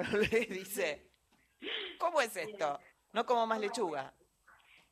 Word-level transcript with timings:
y 0.32 0.46
dice, 0.46 1.10
¿cómo 1.98 2.20
es 2.20 2.36
esto? 2.36 2.78
No 3.12 3.26
como 3.26 3.46
más 3.46 3.60
lechuga. 3.60 4.12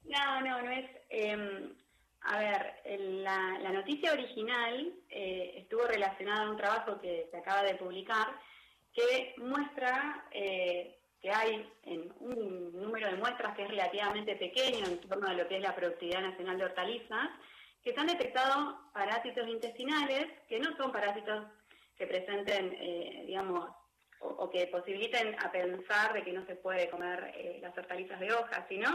No, 0.05 0.41
no, 0.41 0.63
no 0.63 0.71
es... 0.71 0.91
Em, 1.09 1.75
a 2.21 2.39
ver, 2.39 2.75
la, 2.99 3.59
noticia 3.73 4.13
original 4.13 4.93
eh, 5.09 5.55
estuvo 5.57 5.85
relacionada 5.85 6.47
a 6.47 6.51
un 6.51 6.57
trabajo 6.57 7.01
que 7.01 7.29
se 7.31 7.37
acaba 7.37 7.63
de 7.63 7.77
publicar 7.77 8.27
que 8.93 9.35
muestra 9.39 10.27
eh, 10.33 10.99
que 11.21 11.31
hay 11.31 11.69
en 11.85 12.13
un 12.21 12.73
número 12.73 13.11
de 13.11 13.17
muestras 13.17 13.57
que 13.57 13.63
es 13.63 13.69
relativamente 13.69 14.37
pequeño 14.37 14.87
en 14.87 15.01
torno 15.01 15.29
a 15.29 15.35
lo 15.35 15.49
que 15.49 15.57
es 15.57 15.63
la 15.63 15.75
productividad 15.75 16.21
nacional 16.21 16.59
de 16.59 16.65
hortalizas, 16.65 17.29
que 17.83 17.93
se 17.93 18.01
han 18.01 18.07
detectado 18.07 18.91
parásitos 18.93 19.49
intestinales 19.49 20.27
que 20.49 20.59
no 20.59 20.77
son 20.77 20.93
parásitos 20.93 21.47
que 21.97 22.07
presenten, 22.07 22.73
eh, 22.81 23.25
digamos, 23.27 23.69
o, 24.39 24.51
que 24.51 24.67
posibiliten 24.69 25.35
a 25.39 25.51
pensar 25.51 26.13
de 26.13 26.23
que 26.23 26.33
no 26.33 26.47
se 26.47 26.57
puede 26.57 26.89
comer 26.89 27.33
eh, 27.37 27.59
las 27.61 27.77
hortalizas 27.77 28.19
de 28.21 28.33
hoja, 28.33 28.67
sino 28.69 28.89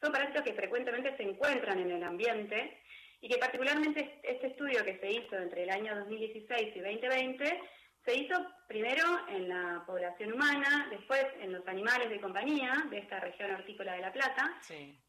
son 0.00 0.12
parásitos 0.12 0.42
que 0.42 0.54
frecuentemente 0.54 1.16
se 1.16 1.22
encuentran 1.22 1.78
en 1.78 1.90
el 1.90 2.02
ambiente 2.02 2.78
y 3.20 3.28
que 3.28 3.38
particularmente 3.38 4.18
este 4.22 4.48
estudio 4.48 4.84
que 4.84 4.98
se 4.98 5.10
hizo 5.10 5.36
entre 5.36 5.64
el 5.64 5.70
año 5.70 5.94
2016 5.96 6.76
y 6.76 6.80
2020 6.80 7.60
se 8.04 8.14
hizo 8.16 8.34
primero 8.66 9.04
en 9.28 9.48
la 9.48 9.82
población 9.86 10.32
humana, 10.32 10.88
después 10.90 11.24
en 11.40 11.52
los 11.52 11.66
animales 11.68 12.08
de 12.08 12.20
compañía 12.20 12.72
de 12.88 12.98
esta 12.98 13.20
región 13.20 13.50
hortícola 13.52 13.92
de 13.92 14.00
La 14.00 14.12
Plata. 14.12 14.58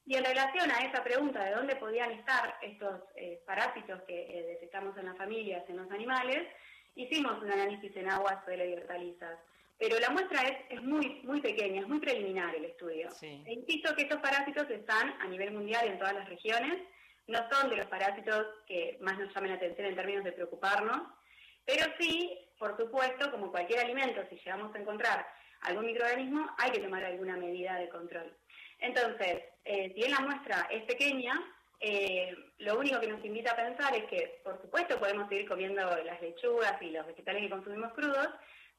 Y 0.05 0.15
en 0.15 0.25
relación 0.25 0.69
a 0.71 0.79
esa 0.79 1.03
pregunta 1.03 1.43
de 1.43 1.51
dónde 1.51 1.75
podían 1.77 2.11
estar 2.11 2.57
estos 2.61 3.01
eh, 3.15 3.41
parásitos 3.45 4.01
que 4.03 4.21
eh, 4.21 4.43
detectamos 4.43 4.97
en 4.97 5.05
las 5.05 5.17
familias, 5.17 5.63
en 5.69 5.77
los 5.77 5.89
animales, 5.89 6.47
hicimos 6.95 7.41
un 7.41 7.51
análisis 7.51 7.95
en 7.95 8.09
agua, 8.09 8.41
suelo 8.43 8.65
y 8.65 8.73
hortalizas. 8.73 9.39
Pero 9.81 9.99
la 9.99 10.11
muestra 10.11 10.43
es, 10.43 10.57
es 10.77 10.83
muy, 10.83 11.21
muy 11.23 11.41
pequeña, 11.41 11.81
es 11.81 11.87
muy 11.87 11.99
preliminar 11.99 12.53
el 12.53 12.65
estudio. 12.65 13.09
E 13.19 13.51
insisto 13.51 13.95
que 13.95 14.03
estos 14.03 14.21
parásitos 14.21 14.69
están 14.69 15.15
a 15.19 15.25
nivel 15.25 15.53
mundial 15.53 15.87
en 15.87 15.97
todas 15.97 16.13
las 16.13 16.29
regiones, 16.29 16.83
no 17.25 17.39
son 17.49 17.67
de 17.71 17.77
los 17.77 17.87
parásitos 17.87 18.45
que 18.67 18.99
más 19.01 19.17
nos 19.17 19.33
llamen 19.33 19.49
la 19.49 19.57
atención 19.57 19.87
en 19.87 19.95
términos 19.95 20.23
de 20.23 20.33
preocuparnos, 20.33 21.01
pero 21.65 21.83
sí, 21.99 22.37
por 22.59 22.77
supuesto, 22.77 23.31
como 23.31 23.49
cualquier 23.49 23.79
alimento, 23.79 24.21
si 24.29 24.35
llegamos 24.35 24.75
a 24.75 24.77
encontrar 24.77 25.25
algún 25.61 25.87
microorganismo, 25.87 26.47
hay 26.59 26.69
que 26.69 26.81
tomar 26.81 27.03
alguna 27.03 27.35
medida 27.37 27.75
de 27.77 27.89
control. 27.89 28.31
Entonces, 28.77 29.41
eh, 29.65 29.87
si 29.87 29.93
bien 29.95 30.11
la 30.11 30.19
muestra 30.19 30.67
es 30.69 30.83
pequeña, 30.83 31.41
eh, 31.79 32.35
lo 32.59 32.77
único 32.77 32.99
que 32.99 33.07
nos 33.07 33.25
invita 33.25 33.53
a 33.53 33.55
pensar 33.55 33.95
es 33.95 34.03
que, 34.05 34.41
por 34.43 34.61
supuesto, 34.61 34.99
podemos 34.99 35.27
seguir 35.27 35.49
comiendo 35.49 35.81
las 36.03 36.21
lechugas 36.21 36.79
y 36.83 36.91
los 36.91 37.07
vegetales 37.07 37.41
que 37.41 37.49
consumimos 37.49 37.93
crudos, 37.93 38.29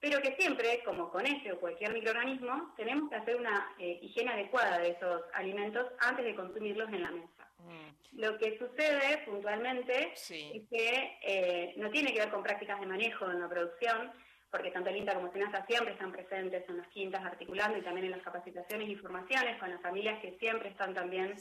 pero 0.03 0.21
que 0.21 0.35
siempre, 0.35 0.83
como 0.85 1.11
con 1.11 1.25
este 1.25 1.53
o 1.53 1.61
cualquier 1.61 1.93
microorganismo, 1.93 2.75
tenemos 2.77 3.09
que 3.09 3.15
hacer 3.15 3.37
una 3.37 3.73
eh, 3.79 4.01
higiene 4.03 4.33
adecuada 4.33 4.81
de 4.81 4.91
esos 4.91 5.23
alimentos 5.33 5.87
antes 6.01 6.25
de 6.25 6.35
consumirlos 6.35 6.89
en 6.89 7.03
la 7.03 7.11
mesa. 7.13 7.49
Mm. 7.61 8.19
Lo 8.21 8.37
que 8.37 8.59
sucede 8.59 9.19
puntualmente 9.25 10.13
es 10.13 10.29
que 10.69 11.19
eh, 11.23 11.75
no 11.77 11.89
tiene 11.91 12.13
que 12.13 12.19
ver 12.19 12.31
con 12.31 12.43
prácticas 12.43 12.81
de 12.81 12.87
manejo 12.87 13.31
en 13.31 13.39
la 13.39 13.49
producción, 13.49 14.11
porque 14.51 14.73
tanto 14.73 14.91
el 14.91 14.97
INTA 14.97 15.15
como 15.15 15.31
SENASA 15.31 15.65
siempre 15.67 15.93
están 15.93 16.11
presentes 16.11 16.69
en 16.69 16.79
las 16.79 16.89
quintas 16.89 17.25
articulando 17.25 17.79
y 17.79 17.83
también 17.83 18.07
en 18.07 18.13
las 18.13 18.23
capacitaciones 18.23 18.89
y 18.89 18.97
formaciones 18.97 19.57
con 19.61 19.71
las 19.71 19.81
familias 19.81 20.21
que 20.21 20.37
siempre 20.41 20.71
están 20.71 20.95
también. 20.95 21.37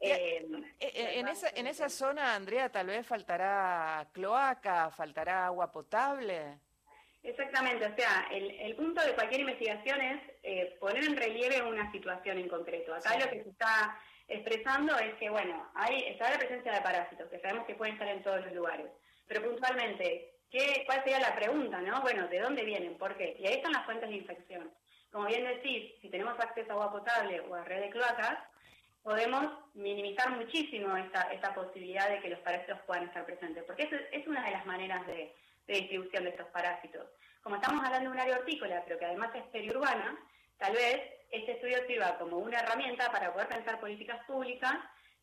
Eh, 0.00 0.46
eh, 0.80 1.18
en, 1.18 1.28
esa, 1.28 1.48
en 1.48 1.66
esa 1.66 1.88
zona, 1.88 2.34
Andrea, 2.34 2.68
tal 2.68 2.88
vez 2.88 3.06
faltará 3.06 4.06
cloaca, 4.12 4.90
faltará 4.90 5.46
agua 5.46 5.72
potable. 5.72 6.58
Exactamente, 7.22 7.86
o 7.86 7.94
sea, 7.94 8.26
el, 8.32 8.50
el 8.50 8.74
punto 8.74 9.00
de 9.00 9.14
cualquier 9.14 9.42
investigación 9.42 10.00
es 10.00 10.72
poner 10.78 11.04
en 11.04 11.16
relieve 11.16 11.62
una 11.62 11.90
situación 11.92 12.38
en 12.38 12.48
concreto. 12.48 12.92
Acá 12.92 13.16
lo 13.16 13.30
que 13.30 13.44
se 13.44 13.50
está 13.50 13.96
expresando 14.26 14.98
es 14.98 15.14
que, 15.14 15.30
bueno, 15.30 15.70
hay, 15.74 16.04
está 16.08 16.30
la 16.30 16.38
presencia 16.38 16.72
de 16.72 16.80
parásitos, 16.80 17.28
que 17.30 17.38
sabemos 17.38 17.66
que 17.66 17.76
pueden 17.76 17.94
estar 17.94 18.08
en 18.08 18.22
todos 18.22 18.44
los 18.44 18.52
lugares, 18.52 18.86
pero 19.28 19.42
puntualmente, 19.42 20.34
¿qué, 20.50 20.82
¿cuál 20.86 21.04
sería 21.04 21.20
la 21.20 21.34
pregunta, 21.36 21.80
no? 21.80 22.00
Bueno, 22.02 22.26
¿de 22.26 22.40
dónde 22.40 22.64
vienen? 22.64 22.98
¿Por 22.98 23.16
qué? 23.16 23.36
Y 23.38 23.46
ahí 23.46 23.54
están 23.54 23.72
las 23.72 23.84
fuentes 23.84 24.08
de 24.08 24.16
infección. 24.16 24.72
Como 25.12 25.26
bien 25.26 25.44
decís, 25.44 25.92
si 26.00 26.08
tenemos 26.08 26.38
acceso 26.40 26.70
a 26.70 26.74
agua 26.74 26.92
potable 26.92 27.40
o 27.40 27.54
a 27.54 27.64
red 27.64 27.82
de 27.82 27.90
cloacas, 27.90 28.38
podemos 29.02 29.46
minimizar 29.74 30.30
muchísimo 30.30 30.96
esta, 30.96 31.22
esta 31.32 31.54
posibilidad 31.54 32.08
de 32.08 32.20
que 32.20 32.30
los 32.30 32.40
parásitos 32.40 32.80
puedan 32.86 33.04
estar 33.04 33.24
presentes, 33.26 33.62
porque 33.64 33.84
es, 33.84 33.92
es 34.10 34.26
una 34.26 34.44
de 34.44 34.52
las 34.52 34.64
maneras 34.66 35.06
de, 35.06 35.34
de 35.72 35.80
distribución 35.80 36.24
de 36.24 36.30
estos 36.30 36.48
parásitos. 36.48 37.06
Como 37.42 37.56
estamos 37.56 37.84
hablando 37.84 38.10
de 38.10 38.14
un 38.16 38.20
área 38.20 38.38
hortícola, 38.38 38.82
pero 38.84 38.98
que 38.98 39.06
además 39.06 39.30
es 39.34 39.42
periurbana, 39.44 40.18
tal 40.58 40.72
vez 40.74 41.00
este 41.30 41.52
estudio 41.52 41.78
sirva 41.86 42.18
como 42.18 42.38
una 42.38 42.60
herramienta 42.60 43.10
para 43.10 43.32
poder 43.32 43.48
pensar 43.48 43.80
políticas 43.80 44.24
públicas 44.26 44.74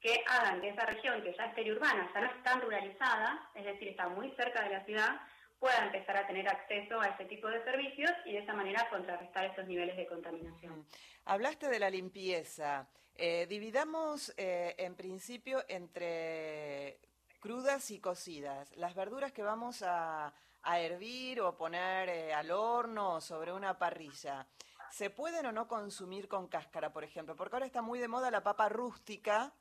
que 0.01 0.23
hagan 0.27 0.61
que 0.61 0.69
esa 0.69 0.85
región, 0.85 1.21
que 1.21 1.35
ya 1.35 1.45
es 1.45 1.53
periurbana, 1.53 2.09
ya 2.13 2.21
no 2.21 2.27
es 2.27 2.43
tan 2.43 2.61
ruralizada, 2.61 3.49
es 3.53 3.65
decir, 3.65 3.89
está 3.89 4.07
muy 4.09 4.31
cerca 4.31 4.63
de 4.63 4.69
la 4.69 4.85
ciudad, 4.85 5.21
pueda 5.59 5.77
empezar 5.85 6.17
a 6.17 6.25
tener 6.25 6.47
acceso 6.47 6.99
a 7.01 7.07
ese 7.07 7.25
tipo 7.25 7.47
de 7.47 7.63
servicios 7.63 8.11
y 8.25 8.31
de 8.31 8.39
esa 8.39 8.53
manera 8.53 8.87
contrarrestar 8.89 9.45
esos 9.45 9.67
niveles 9.67 9.97
de 9.97 10.07
contaminación. 10.07 10.85
Hablaste 11.25 11.67
de 11.67 11.79
la 11.79 11.89
limpieza. 11.89 12.87
Eh, 13.15 13.45
dividamos 13.49 14.33
eh, 14.37 14.75
en 14.77 14.95
principio 14.95 15.63
entre 15.67 16.97
crudas 17.39 17.91
y 17.91 17.99
cocidas. 17.99 18.71
Las 18.75 18.95
verduras 18.95 19.31
que 19.31 19.43
vamos 19.43 19.83
a, 19.85 20.33
hervir 20.63 21.41
o 21.41 21.57
poner 21.57 22.09
eh, 22.09 22.33
al 22.33 22.51
horno 22.51 23.15
o 23.15 23.21
sobre 23.21 23.51
una 23.51 23.79
parrilla. 23.79 24.45
¿Se 24.91 25.09
pueden 25.09 25.45
o 25.47 25.51
no 25.51 25.67
consumir 25.67 26.27
con 26.27 26.47
cáscara, 26.47 26.91
por 26.91 27.03
ejemplo? 27.03 27.35
Porque 27.35 27.55
ahora 27.55 27.65
está 27.65 27.81
muy 27.81 27.97
de 27.99 28.07
moda 28.07 28.29
la 28.29 28.43
papa 28.43 28.69
rústica 28.69 29.53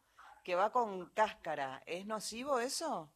que 0.44 0.54
va 0.54 0.70
con 0.72 1.06
cáscara. 1.10 1.82
¿Es 1.86 2.04
nocivo 2.04 2.58
eso? 2.58 3.10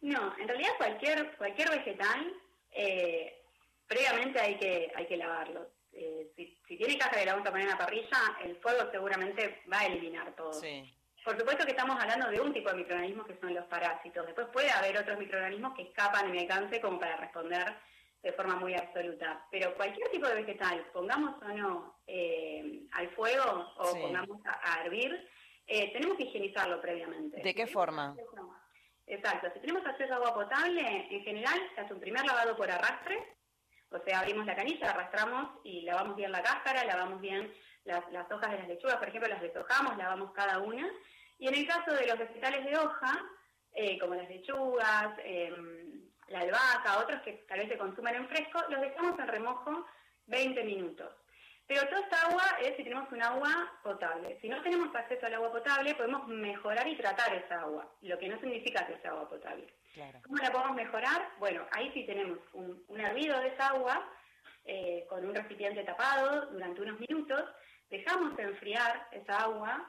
No, 0.00 0.36
en 0.38 0.48
realidad 0.48 0.72
cualquier 0.76 1.36
cualquier 1.36 1.70
vegetal 1.70 2.34
eh, 2.70 3.42
previamente 3.86 4.40
hay 4.40 4.58
que 4.58 4.92
hay 4.94 5.06
que 5.06 5.16
lavarlo. 5.16 5.70
Eh, 5.92 6.32
si, 6.36 6.76
tiene 6.76 6.98
cáscara 6.98 7.22
y 7.22 7.26
la 7.26 7.32
vamos 7.32 7.46
a 7.46 7.50
poner 7.50 7.66
en 7.66 7.72
la 7.72 7.78
parrilla, 7.78 8.36
el 8.42 8.56
fuego 8.56 8.90
seguramente 8.90 9.62
va 9.72 9.80
a 9.80 9.86
eliminar 9.86 10.34
todo. 10.34 10.52
Sí. 10.52 10.92
Por 11.24 11.38
supuesto 11.38 11.64
que 11.64 11.70
estamos 11.70 11.98
hablando 11.98 12.28
de 12.30 12.38
un 12.38 12.52
tipo 12.52 12.68
de 12.68 12.76
microorganismos 12.76 13.26
que 13.26 13.38
son 13.40 13.54
los 13.54 13.64
parásitos. 13.64 14.26
Después 14.26 14.46
puede 14.52 14.70
haber 14.70 14.98
otros 14.98 15.18
microorganismos 15.18 15.74
que 15.74 15.84
escapan 15.84 16.26
en 16.26 16.32
mi 16.32 16.40
alcance 16.40 16.80
como 16.82 17.00
para 17.00 17.16
responder 17.16 17.74
de 18.22 18.32
forma 18.32 18.56
muy 18.56 18.74
absoluta. 18.74 19.46
Pero 19.50 19.74
cualquier 19.74 20.10
tipo 20.10 20.26
de 20.26 20.34
vegetal, 20.34 20.84
pongamos 20.92 21.42
o 21.42 21.48
no 21.48 22.00
eh, 22.06 22.82
al 22.92 23.08
fuego 23.10 23.72
o 23.76 23.92
pongamos 23.98 24.38
a, 24.44 24.82
hervir, 24.82 25.28
eh, 25.66 25.92
tenemos 25.94 26.18
que 26.18 26.24
higienizarlo 26.24 26.78
previamente. 26.82 27.40
¿De 27.42 27.54
qué 27.54 27.66
forma? 27.66 28.14
Exacto. 29.06 29.48
Si 29.54 29.60
tenemos 29.60 29.84
acceso 29.86 30.12
a 30.12 30.16
agua 30.16 30.34
potable, 30.34 31.06
en 31.10 31.22
general 31.22 31.58
se 31.74 31.80
hace 31.80 31.94
un 31.94 32.00
primer 32.00 32.24
lavado 32.26 32.54
por 32.54 32.70
arrastre, 32.70 33.36
o 33.90 33.98
sea, 34.00 34.20
abrimos 34.20 34.44
la 34.44 34.56
canilla, 34.56 34.90
arrastramos 34.90 35.60
y 35.64 35.82
lavamos 35.82 36.16
bien 36.16 36.32
la 36.32 36.42
cáscara, 36.42 36.84
lavamos 36.84 37.20
bien 37.20 37.50
las, 37.84 38.30
hojas 38.30 38.50
de 38.50 38.58
las 38.58 38.68
lechugas, 38.68 38.96
por 38.96 39.08
ejemplo, 39.08 39.28
las 39.28 39.42
deshojamos, 39.42 39.96
lavamos 39.96 40.32
cada 40.32 40.58
una. 40.58 40.88
Y 41.38 41.48
en 41.48 41.54
el 41.54 41.66
caso 41.66 41.92
de 41.92 42.06
los 42.06 42.18
vegetales 42.18 42.64
de 42.64 42.78
hoja, 42.78 43.24
eh, 43.72 43.98
como 43.98 44.14
las 44.14 44.28
lechugas, 44.28 45.18
eh, 45.18 45.52
la 46.28 46.40
albahaca, 46.40 46.98
otros 46.98 47.20
que 47.22 47.44
tal 47.48 47.58
vez 47.58 47.68
se 47.68 47.78
consumen 47.78 48.14
en 48.14 48.28
fresco, 48.28 48.62
los 48.68 48.80
dejamos 48.80 49.18
en 49.18 49.28
remojo 49.28 49.86
20 50.26 50.64
minutos. 50.64 51.12
Pero 51.66 51.86
toda 51.88 52.00
esta 52.00 52.26
agua 52.26 52.44
es 52.60 52.76
si 52.76 52.84
tenemos 52.84 53.10
un 53.10 53.22
agua 53.22 53.72
potable. 53.82 54.38
Si 54.40 54.48
no 54.48 54.62
tenemos 54.62 54.94
acceso 54.94 55.24
al 55.26 55.34
agua 55.34 55.50
potable, 55.50 55.94
podemos 55.94 56.26
mejorar 56.28 56.86
y 56.86 56.96
tratar 56.96 57.34
esa 57.34 57.62
agua, 57.62 57.90
lo 58.02 58.18
que 58.18 58.28
no 58.28 58.38
significa 58.40 58.86
que 58.86 58.98
sea 58.98 59.12
agua 59.12 59.28
potable. 59.28 59.72
¿Cómo 60.24 60.36
la 60.36 60.50
podemos 60.50 60.76
mejorar? 60.76 61.30
Bueno, 61.38 61.66
ahí 61.70 61.90
sí 61.94 62.04
tenemos 62.04 62.38
un, 62.52 63.00
hervido 63.00 63.38
de 63.40 63.48
esa 63.48 63.68
agua 63.68 64.06
eh, 64.64 65.06
con 65.08 65.24
un 65.24 65.34
recipiente 65.34 65.84
tapado 65.84 66.46
durante 66.46 66.82
unos 66.82 67.00
minutos, 67.00 67.44
dejamos 67.90 68.38
enfriar 68.38 69.08
esa 69.12 69.38
agua 69.38 69.88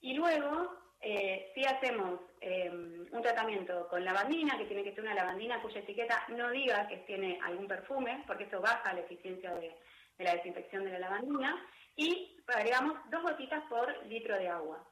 y 0.00 0.14
luego 0.14 0.84
eh, 1.06 1.52
si 1.54 1.62
hacemos 1.66 2.18
em, 2.40 3.06
un 3.12 3.22
tratamiento 3.22 3.86
con 3.88 4.02
lavandina, 4.02 4.56
que 4.56 4.64
tiene 4.64 4.82
que 4.82 4.94
ser 4.94 5.04
una 5.04 5.14
lavandina 5.14 5.60
cuya 5.60 5.80
etiqueta 5.80 6.24
no 6.28 6.50
diga 6.50 6.88
que 6.88 6.96
tiene 6.98 7.38
algún 7.42 7.68
perfume, 7.68 8.24
porque 8.26 8.44
eso 8.44 8.58
baja 8.58 8.94
la 8.94 9.00
eficiencia 9.00 9.52
de, 9.54 9.76
la 10.18 10.34
desinfección 10.34 10.84
de 10.84 10.92
la 10.92 11.00
lavandina, 11.00 11.62
y 11.94 12.34
agregamos 12.46 12.98
dos 13.10 13.22
gotitas 13.22 13.62
por 13.68 14.06
litro 14.06 14.38
de 14.38 14.48
agua. 14.48 14.82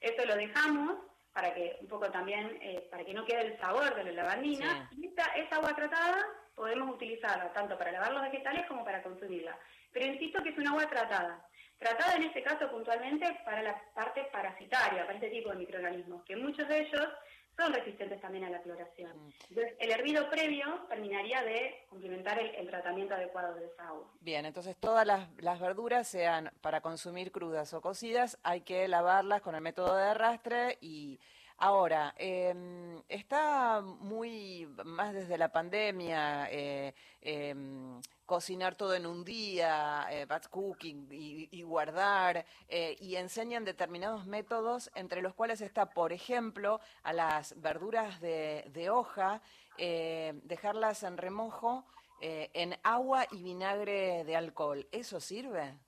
Eso 0.00 0.24
lo 0.24 0.36
dejamos 0.36 0.96
para 1.34 1.52
que 1.52 1.76
un 1.82 1.88
poco 1.88 2.10
también, 2.10 2.58
eh, 2.62 2.88
para 2.90 3.04
que 3.04 3.12
no 3.12 3.26
quede 3.26 3.48
el 3.48 3.58
sabor 3.60 3.94
de 3.94 4.04
la 4.04 4.22
lavandina, 4.22 4.88
y 4.96 5.08
esta, 5.08 5.24
esa 5.36 5.56
agua 5.56 5.76
tratada 5.76 6.26
podemos 6.54 6.94
utilizarla 6.94 7.52
tanto 7.52 7.76
para 7.76 7.92
lavar 7.92 8.12
los 8.12 8.22
vegetales 8.22 8.66
como 8.66 8.84
para 8.84 9.02
consumirla. 9.02 9.58
Pero 9.92 10.06
insisto 10.06 10.42
que 10.42 10.48
es 10.48 10.58
un 10.58 10.68
agua 10.68 10.88
tratada 10.88 11.46
tratada 11.78 12.16
en 12.16 12.24
este 12.24 12.42
caso 12.42 12.70
puntualmente 12.70 13.40
para 13.44 13.62
la 13.62 13.80
parte 13.94 14.24
parasitaria, 14.32 15.06
para 15.06 15.14
este 15.14 15.30
tipo 15.30 15.50
de 15.50 15.56
microorganismos, 15.56 16.24
que 16.24 16.36
muchos 16.36 16.68
de 16.68 16.80
ellos 16.80 17.08
son 17.58 17.72
resistentes 17.72 18.20
también 18.20 18.44
a 18.44 18.50
la 18.50 18.62
cloración. 18.62 19.10
Mm. 19.16 19.30
Entonces, 19.50 19.74
el 19.80 19.90
hervido 19.90 20.30
previo 20.30 20.86
terminaría 20.88 21.42
de 21.42 21.86
complementar 21.88 22.38
el, 22.38 22.68
tratamiento 22.68 23.14
adecuado 23.14 23.54
de 23.54 23.66
esa 23.66 23.88
agua. 23.88 24.06
Bien, 24.20 24.46
entonces 24.46 24.76
todas 24.76 25.06
las, 25.06 25.60
verduras, 25.60 26.06
sean 26.06 26.52
para 26.60 26.80
consumir 26.80 27.32
crudas 27.32 27.74
o 27.74 27.80
cocidas, 27.80 28.38
hay 28.42 28.60
que 28.60 28.86
lavarlas 28.86 29.42
con 29.42 29.54
el 29.54 29.60
método 29.60 29.96
de 29.96 30.04
arrastre 30.04 30.78
y... 30.80 31.18
Ahora, 31.60 32.14
em, 32.18 33.02
está 33.08 33.80
muy, 33.80 34.66
más 34.84 35.12
desde 35.12 35.36
la 35.36 35.50
pandemia, 35.50 36.48
eh, 36.52 36.94
em, 37.20 38.00
cocinar 38.26 38.76
todo 38.76 38.94
en 38.94 39.06
un 39.06 39.24
día, 39.24 40.06
eh, 40.10 40.24
batch 40.26 40.48
cooking 40.50 41.08
y, 41.10 41.62
guardar, 41.62 42.44
eh, 42.68 42.96
y 43.00 43.16
enseñan 43.16 43.64
determinados 43.64 44.24
métodos, 44.26 44.90
entre 44.94 45.20
los 45.20 45.34
cuales 45.34 45.60
está, 45.60 45.86
por 45.86 46.12
ejemplo, 46.12 46.80
a 47.02 47.12
las 47.12 47.60
verduras 47.60 48.20
de, 48.20 48.88
hoja, 48.92 49.42
eh, 49.78 50.34
dejarlas 50.44 51.02
en 51.02 51.16
remojo 51.16 51.84
en 52.20 52.76
agua 52.82 53.26
y 53.30 53.42
vinagre 53.42 54.24
de 54.24 54.36
alcohol. 54.36 54.88
¿Eso 54.92 55.20
sirve? 55.20 55.78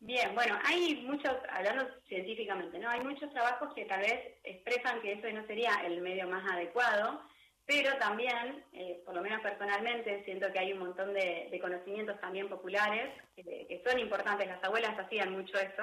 Bien, 0.00 0.32
bueno, 0.34 0.58
hay 0.64 1.02
muchos, 1.06 1.32
hablando 1.50 1.88
científicamente, 2.06 2.78
¿no? 2.78 2.88
Hay 2.88 3.00
muchos 3.00 3.30
trabajos 3.32 3.74
que 3.74 3.84
tal 3.84 4.00
vez 4.00 4.38
expresan 4.44 5.00
que 5.00 5.12
eso 5.12 5.28
no 5.32 5.44
sería 5.46 5.72
el 5.84 6.00
medio 6.00 6.28
más 6.28 6.48
adecuado, 6.52 7.20
pero 7.66 7.98
también, 7.98 8.64
eh, 8.72 9.02
por 9.04 9.14
lo 9.14 9.20
menos 9.20 9.42
personalmente, 9.42 10.24
siento 10.24 10.50
que 10.52 10.58
hay 10.58 10.72
un 10.72 10.78
montón 10.78 11.12
de, 11.12 11.58
conocimientos 11.60 12.18
también 12.20 12.48
populares 12.48 13.12
que, 13.36 13.82
son 13.84 13.98
importantes. 13.98 14.46
Las 14.46 14.64
abuelas 14.64 14.98
hacían 14.98 15.32
mucho 15.32 15.58
eso. 15.58 15.82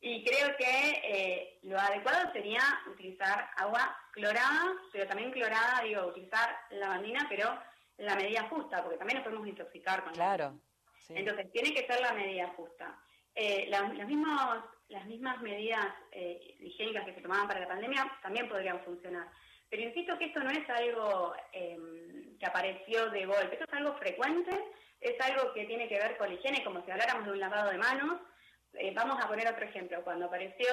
Y 0.00 0.22
creo 0.24 0.54
que 0.58 1.00
eh, 1.04 1.58
lo 1.62 1.78
adecuado 1.78 2.30
sería 2.32 2.60
utilizar 2.92 3.48
agua 3.56 3.96
clorada, 4.12 4.74
pero 4.92 5.06
también 5.06 5.30
clorada, 5.30 5.82
digo, 5.84 6.06
utilizar 6.08 6.54
lavandina, 6.72 7.26
pero 7.30 7.58
la 7.96 8.14
medida 8.16 8.42
justa, 8.50 8.82
porque 8.82 8.98
también 8.98 9.18
nos 9.18 9.24
podemos 9.24 9.48
intoxicar 9.48 10.04
con 10.04 10.12
Claro. 10.12 10.60
Entonces, 11.08 11.50
tiene 11.50 11.72
que 11.72 11.86
ser 11.86 12.00
la 12.02 12.12
medida 12.12 12.48
justa. 12.48 12.98
Eh, 13.34 13.66
las, 13.68 13.92
mismas, 14.06 14.64
las 14.88 15.06
mismas 15.06 15.40
medidas 15.40 15.86
higiénicas 16.60 17.04
que 17.04 17.14
se 17.14 17.20
tomaban 17.20 17.46
para 17.46 17.60
la 17.60 17.68
pandemia 17.68 18.10
también 18.22 18.48
podrían 18.48 18.80
funcionar. 18.80 19.28
Pero 19.70 19.82
insisto 19.82 20.18
que 20.18 20.26
esto 20.26 20.40
no 20.40 20.50
es 20.50 20.68
algo 20.68 21.32
em, 21.52 22.36
que 22.38 22.46
apareció 22.46 23.08
de 23.10 23.24
golpe, 23.24 23.52
esto 23.52 23.66
es 23.68 23.72
algo 23.72 23.94
frecuente, 23.94 24.50
es 25.00 25.14
algo 25.20 25.52
que 25.54 25.64
tiene 25.64 25.88
que 25.88 25.98
ver 25.98 26.16
con 26.18 26.28
la 26.28 26.34
higiene, 26.34 26.64
como 26.64 26.84
si 26.84 26.90
habláramos 26.90 27.26
de 27.26 27.32
un 27.32 27.38
lavado 27.38 27.70
de 27.70 27.78
manos. 27.78 28.20
Eh, 28.74 28.92
vamos 28.94 29.22
a 29.22 29.28
poner 29.28 29.48
otro 29.48 29.64
ejemplo, 29.64 30.02
cuando 30.02 30.26
apareció 30.26 30.66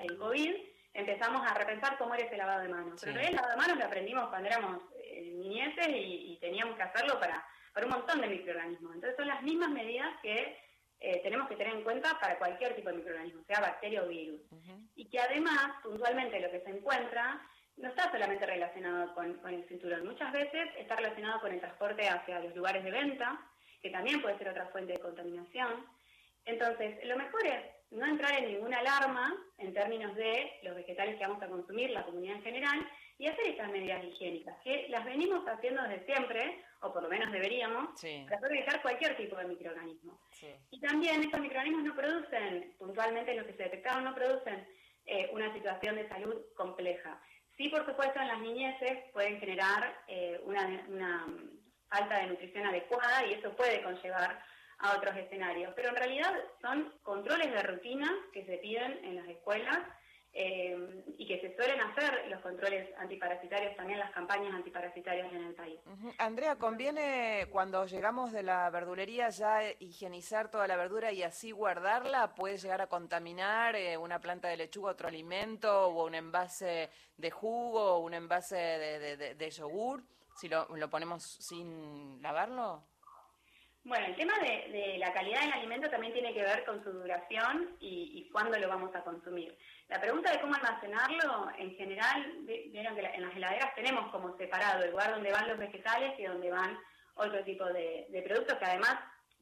el 0.00 0.18
COVID, 0.18 0.54
empezamos 0.92 1.46
a 1.46 1.54
repensar 1.54 1.96
cómo 1.98 2.14
era 2.14 2.24
ese 2.24 2.36
lavado 2.36 2.62
de 2.62 2.68
manos. 2.68 3.00
Pero 3.02 3.20
el 3.20 3.34
lavado 3.34 3.52
de 3.52 3.60
manos 3.60 3.78
lo 3.78 3.84
aprendimos 3.84 4.28
cuando 4.28 4.48
éramos 4.48 4.82
eh, 5.04 5.32
niñeces 5.36 5.88
y, 5.88 6.36
teníamos 6.40 6.76
que 6.76 6.82
hacerlo 6.82 7.18
para, 7.18 7.44
para 7.72 7.86
un 7.86 7.92
montón 7.92 8.20
de 8.20 8.28
microorganismos. 8.28 8.94
Entonces 8.94 9.16
son 9.16 9.26
las 9.26 9.42
mismas 9.42 9.70
medidas 9.70 10.10
que 10.22 10.56
eh, 11.00 11.20
tenemos 11.22 11.48
que 11.48 11.56
tener 11.56 11.74
en 11.74 11.82
cuenta 11.82 12.18
para 12.18 12.38
cualquier 12.38 12.74
tipo 12.74 12.88
de 12.88 12.96
microorganismo, 12.96 13.42
sea 13.46 13.60
bacteria 13.60 14.02
o 14.02 14.08
virus. 14.08 14.40
Y 14.94 15.08
que 15.08 15.18
además, 15.20 15.72
puntualmente, 15.82 16.40
lo 16.40 16.50
que 16.50 16.60
se 16.60 16.70
encuentra 16.70 17.40
no 17.76 17.88
está 17.88 18.10
solamente 18.10 18.46
relacionado 18.46 19.14
con, 19.14 19.38
el 19.52 19.68
cinturón, 19.68 20.06
muchas 20.06 20.32
veces 20.32 20.68
está 20.78 20.96
relacionado 20.96 21.40
con 21.40 21.52
el 21.52 21.60
transporte 21.60 22.08
hacia 22.08 22.40
los 22.40 22.56
lugares 22.56 22.82
de 22.82 22.90
venta, 22.90 23.38
que 23.82 23.90
también 23.90 24.22
puede 24.22 24.38
ser 24.38 24.48
otra 24.48 24.66
fuente 24.68 24.94
de 24.94 25.00
contaminación. 25.00 25.86
Entonces, 26.46 27.04
lo 27.04 27.16
mejor 27.16 27.46
es 27.46 27.64
no 27.90 28.06
entrar 28.06 28.38
en 28.38 28.52
ninguna 28.52 28.78
alarma 28.78 29.36
en 29.58 29.74
términos 29.74 30.14
de 30.16 30.58
los 30.62 30.74
vegetales 30.74 31.16
que 31.16 31.26
vamos 31.26 31.42
a 31.42 31.48
consumir, 31.48 31.90
la 31.90 32.04
comunidad 32.04 32.36
en 32.36 32.42
general, 32.42 32.88
y 33.18 33.26
hacer 33.26 33.46
estas 33.46 33.70
medidas 33.70 34.04
higiénicas, 34.04 34.56
que 34.62 34.88
las 34.88 35.04
venimos 35.04 35.46
haciendo 35.46 35.82
desde 35.82 36.04
siempre, 36.04 36.62
o 36.80 36.92
por 36.92 37.02
lo 37.02 37.08
menos 37.08 37.32
deberíamos, 37.32 38.00
para 38.28 38.38
poder 38.38 38.56
evitar 38.58 38.82
cualquier 38.82 39.16
tipo 39.16 39.36
de 39.36 39.46
microorganismo. 39.46 40.20
Y 40.70 40.80
también 40.80 41.22
estos 41.22 41.40
microorganismos 41.40 41.84
no 41.84 41.94
producen, 41.94 42.74
puntualmente 42.78 43.34
los 43.34 43.46
que 43.46 43.54
se 43.54 43.62
detectaron, 43.64 44.04
no 44.04 44.14
producen 44.14 44.66
eh, 45.06 45.30
una 45.32 45.52
situación 45.54 45.96
de 45.96 46.08
salud 46.08 46.34
compleja. 46.56 47.20
Sí, 47.56 47.68
por 47.70 47.86
supuesto, 47.86 48.20
en 48.20 48.28
las 48.28 48.40
niñeces 48.40 49.10
pueden 49.12 49.40
generar 49.40 49.98
eh, 50.08 50.38
una, 50.44 51.26
falta 51.88 52.18
de 52.18 52.26
nutrición 52.26 52.66
adecuada 52.66 53.24
y 53.24 53.34
eso 53.34 53.54
puede 53.54 53.82
conllevar 53.82 54.42
a 54.78 54.96
otros 54.96 55.16
escenarios. 55.16 55.72
Pero 55.74 55.88
en 55.90 55.96
realidad 55.96 56.34
son 56.60 56.92
controles 57.02 57.50
de 57.50 57.62
rutina 57.62 58.12
que 58.32 58.44
se 58.44 58.58
piden 58.58 59.02
en 59.04 59.16
las 59.16 59.28
escuelas 59.28 59.78
eh, 60.38 61.02
y 61.16 61.26
que 61.26 61.40
se 61.40 61.56
suelen 61.56 61.80
hacer 61.80 62.28
los 62.28 62.42
controles 62.42 62.90
antiparasitarios, 62.98 63.74
también 63.74 63.98
las 63.98 64.12
campañas 64.12 64.52
antiparasitarias 64.54 65.32
en 65.32 65.44
el 65.44 65.54
país. 65.54 65.80
Andrea, 66.18 66.56
¿conviene 66.56 67.46
cuando 67.50 67.86
llegamos 67.86 68.32
de 68.32 68.42
la 68.42 68.68
verdulería 68.68 69.30
ya 69.30 69.62
higienizar 69.78 70.50
toda 70.50 70.68
la 70.68 70.76
verdura 70.76 71.10
y 71.10 71.22
así 71.22 71.52
guardarla? 71.52 72.34
¿Puede 72.34 72.58
llegar 72.58 72.82
a 72.82 72.86
contaminar 72.86 73.76
eh, 73.76 73.96
una 73.96 74.20
planta 74.20 74.48
de 74.48 74.58
lechuga, 74.58 74.90
otro 74.90 75.08
alimento, 75.08 75.88
o 75.88 76.04
un 76.04 76.14
envase 76.14 76.90
de 77.16 77.30
jugo, 77.30 77.94
o 77.94 77.98
un 78.00 78.12
envase 78.12 78.56
de, 78.56 79.50
yogur, 79.50 80.04
si 80.34 80.48
lo, 80.48 80.68
lo 80.76 80.90
ponemos 80.90 81.22
sin 81.22 82.20
lavarlo? 82.20 82.84
Bueno, 83.86 84.06
el 84.06 84.16
tema 84.16 84.32
de, 84.40 84.96
la 84.98 85.12
calidad 85.12 85.42
del 85.42 85.52
alimento 85.52 85.88
también 85.88 86.12
tiene 86.12 86.34
que 86.34 86.42
ver 86.42 86.64
con 86.64 86.82
su 86.82 86.90
duración 86.90 87.76
y, 87.78 88.10
y 88.14 88.28
cuándo 88.30 88.58
lo 88.58 88.68
vamos 88.68 88.92
a 88.96 89.04
consumir. 89.04 89.56
La 89.88 90.00
pregunta 90.00 90.32
de 90.32 90.40
cómo 90.40 90.56
almacenarlo, 90.56 91.48
en 91.56 91.72
general, 91.76 92.32
vieron 92.42 92.96
que 92.96 93.02
en 93.02 93.22
las 93.22 93.36
heladeras 93.36 93.76
tenemos 93.76 94.10
como 94.10 94.36
separado 94.36 94.82
el 94.82 94.90
lugar 94.90 95.12
donde 95.12 95.30
van 95.30 95.46
los 95.46 95.58
vegetales 95.58 96.18
y 96.18 96.24
donde 96.24 96.50
van 96.50 96.76
otro 97.14 97.44
tipo 97.44 97.64
de, 97.66 98.22
productos 98.26 98.58
que 98.58 98.64
además, 98.64 98.96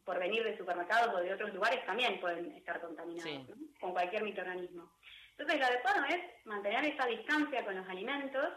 por 0.05 0.19
venir 0.19 0.44
de 0.44 0.58
supermercados 0.58 1.14
o 1.14 1.23
de 1.23 1.32
otros 1.32 1.55
lugares, 1.55 1.82
también 1.87 2.20
pueden 2.20 2.52
estar 2.52 2.82
contaminados 2.82 3.49
con 3.81 3.93
cualquier 3.93 4.25
microorganismo. 4.25 4.93
Entonces, 5.31 5.58
lo 5.58 5.67
adecuado 5.67 6.05
es 6.05 6.20
mantener 6.44 6.85
esa 6.85 7.06
distancia 7.06 7.64
con 7.64 7.76
los 7.76 7.88
alimentos 7.88 8.52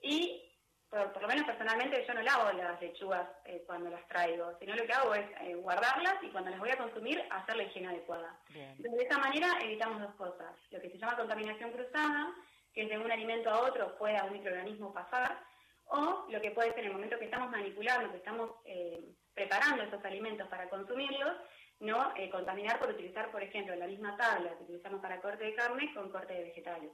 y 0.00 0.51
por, 0.92 1.22
lo 1.22 1.28
menos 1.28 1.46
personalmente 1.46 2.04
yo 2.06 2.12
no 2.12 2.20
lavo 2.20 2.52
las 2.52 2.78
lechugas 2.78 3.26
eh, 3.46 3.64
cuando 3.66 3.88
las 3.88 4.06
traigo, 4.08 4.52
sino 4.58 4.76
lo 4.76 4.84
que 4.84 4.92
hago 4.92 5.14
es 5.14 5.24
eh, 5.40 5.54
guardarlas 5.54 6.22
y 6.22 6.28
cuando 6.28 6.50
las 6.50 6.60
voy 6.60 6.68
a 6.68 6.76
consumir 6.76 7.24
hacer 7.30 7.56
la 7.56 7.62
higiene 7.62 7.88
adecuada. 7.88 8.38
Entonces, 8.54 8.92
de 8.92 9.04
esa 9.04 9.16
manera 9.16 9.58
evitamos 9.62 10.02
dos 10.02 10.14
cosas, 10.16 10.54
lo 10.70 10.80
que 10.82 10.90
se 10.90 10.98
llama 10.98 11.16
contaminación 11.16 11.72
cruzada, 11.72 12.34
que 12.74 12.84
de 12.84 12.98
un 12.98 13.10
alimento 13.10 13.48
a 13.48 13.62
otro 13.62 13.96
pueda 13.96 14.24
un 14.24 14.34
microorganismo 14.34 14.92
pasar, 14.92 15.42
o 15.86 16.26
lo 16.28 16.40
que 16.42 16.50
puede 16.50 16.74
ser 16.74 16.80
en 16.80 16.86
el 16.88 16.92
momento 16.92 17.18
que 17.18 17.24
estamos 17.24 17.50
manipulando, 17.50 18.10
que 18.10 18.18
estamos 18.18 18.50
eh, 18.66 19.02
preparando 19.32 19.84
esos 19.84 20.04
alimentos 20.04 20.46
para 20.48 20.68
consumirlos, 20.68 21.36
no 21.80 22.12
contaminar 22.30 22.78
por 22.78 22.90
utilizar, 22.90 23.32
por 23.32 23.42
ejemplo, 23.42 23.74
la 23.74 23.88
misma 23.88 24.16
tabla 24.16 24.56
que 24.56 24.64
utilizamos 24.64 25.00
para 25.00 25.20
corte 25.20 25.42
de 25.42 25.54
carne 25.54 25.92
con 25.94 26.10
corte 26.10 26.34
de 26.34 26.44
vegetales. 26.44 26.92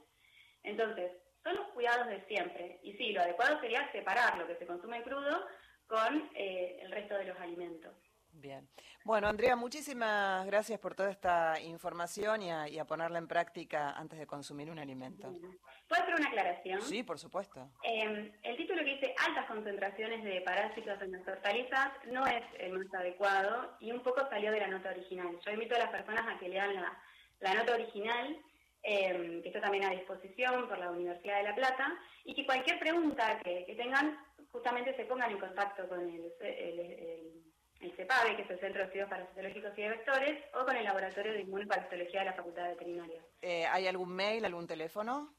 Entonces, 0.63 1.11
son 1.43 1.55
los 1.55 1.67
cuidados 1.69 2.07
de 2.07 2.25
siempre. 2.25 2.79
Y 2.83 2.93
sí, 2.93 3.11
lo 3.11 3.21
adecuado 3.21 3.59
sería 3.59 3.91
separar 3.91 4.37
lo 4.37 4.47
que 4.47 4.55
se 4.55 4.65
consume 4.65 5.03
crudo 5.03 5.45
con 5.87 6.29
eh, 6.35 6.79
el 6.81 6.91
resto 6.91 7.15
de 7.15 7.25
los 7.25 7.39
alimentos. 7.39 7.93
Bien. 8.31 8.69
Bueno, 9.03 9.27
Andrea, 9.27 9.55
muchísimas 9.55 10.45
gracias 10.45 10.79
por 10.79 10.93
toda 10.93 11.09
esta 11.09 11.59
información 11.61 12.41
y 12.41 12.79
a, 12.79 12.85
ponerla 12.85 13.17
en 13.17 13.27
práctica 13.27 13.91
antes 13.91 14.19
de 14.19 14.27
consumir 14.27 14.69
un 14.69 14.79
alimento. 14.79 15.31
¿Puedo 15.87 16.03
hacer 16.03 16.15
una 16.15 16.27
aclaración? 16.27 16.81
Sí, 16.81 17.03
por 17.03 17.17
supuesto. 17.17 17.69
Em, 17.83 18.31
el 18.43 18.57
título 18.57 18.83
que 18.83 18.95
dice 18.95 19.15
altas 19.25 19.47
concentraciones 19.47 20.23
de 20.23 20.41
parásitos 20.41 21.01
en 21.01 21.11
las 21.13 21.27
hortalizas 21.27 21.91
no 22.05 22.27
es 22.27 22.43
el 22.59 22.77
más 22.77 22.93
adecuado 22.93 23.75
y 23.79 23.91
un 23.91 24.01
poco 24.03 24.27
salió 24.29 24.51
de 24.51 24.59
la 24.59 24.67
nota 24.67 24.89
original. 24.89 25.39
Yo 25.43 25.51
invito 25.51 25.75
a 25.75 25.79
las 25.79 25.89
personas 25.89 26.27
a 26.27 26.37
que 26.37 26.49
lean 26.49 26.75
la, 26.75 27.01
la 27.39 27.53
nota 27.55 27.73
original 27.73 28.37
eh, 28.89 29.39
que 29.43 29.49
está 29.49 29.61
también 29.61 29.85
a 29.85 29.91
disposición 29.91 30.67
por 30.67 30.79
la 30.79 30.89
Universidad 30.89 31.37
de 31.37 31.43
La 31.43 31.53
Plata, 31.53 31.95
y 32.25 32.33
que 32.33 32.43
cualquier 32.43 32.79
pregunta 32.79 33.39
que, 33.43 33.75
tengan, 33.77 34.17
justamente 34.51 34.95
se 34.95 35.05
pongan 35.05 35.29
en 35.29 35.37
contacto 35.37 35.87
con 35.87 36.01
el, 36.09 36.33
el, 36.41 37.95
CEPAVE, 37.95 38.35
que 38.35 38.41
es 38.41 38.49
el 38.49 38.59
Centro 38.59 38.79
de 38.79 38.85
Estudios 38.85 39.09
Parasitológicos 39.09 39.77
y 39.77 39.81
de 39.83 39.89
Vectores, 39.89 40.43
o 40.55 40.65
con 40.65 40.75
el 40.75 40.83
Laboratorio 40.83 41.33
de 41.33 41.41
Inmunoparasitología 41.41 42.21
de 42.21 42.25
la 42.25 42.33
Facultad 42.33 42.63
de 42.63 42.69
Veterinaria. 42.69 43.21
Eh, 43.43 43.65
¿Hay 43.67 43.85
algún 43.85 44.09
mail, 44.09 44.43
algún 44.43 44.65
teléfono? 44.65 45.35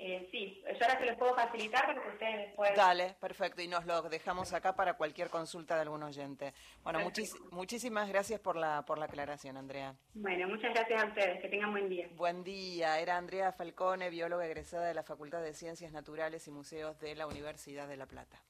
Eh, 0.00 0.28
sí, 0.30 0.62
yo 0.64 0.86
ahora 0.86 0.98
se 1.00 1.06
los 1.06 1.16
puedo 1.16 1.34
facilitar 1.34 1.84
para 1.86 2.00
que 2.00 2.08
ustedes 2.08 2.54
puedan... 2.54 2.76
Dale, 2.76 3.16
perfecto, 3.20 3.62
y 3.62 3.66
nos 3.66 3.84
lo 3.84 4.02
dejamos 4.02 4.52
acá 4.52 4.76
para 4.76 4.94
cualquier 4.94 5.28
consulta 5.28 5.74
de 5.74 5.82
algún 5.82 6.04
oyente. 6.04 6.54
Bueno, 6.84 7.00
muchísimas 7.50 8.08
gracias 8.08 8.38
por 8.38 8.54
la, 8.54 8.82
por 8.82 8.98
la 8.98 9.06
aclaración, 9.06 9.56
Andrea. 9.56 9.96
Bueno, 10.14 10.46
muchas 10.46 10.72
gracias 10.72 11.02
a 11.02 11.06
ustedes, 11.06 11.42
que 11.42 11.48
tengan 11.48 11.72
buen 11.72 11.88
día. 11.88 12.08
Buen 12.12 12.44
día, 12.44 13.00
era 13.00 13.16
Andrea 13.16 13.50
Falcone, 13.52 14.08
bióloga 14.08 14.46
egresada 14.46 14.86
de 14.86 14.94
la 14.94 15.02
Facultad 15.02 15.42
de 15.42 15.52
Ciencias 15.52 15.90
Naturales 15.90 16.46
y 16.46 16.52
Museos 16.52 17.00
de 17.00 17.16
la 17.16 17.26
Universidad 17.26 17.88
de 17.88 17.96
La 17.96 18.06
Plata. 18.06 18.40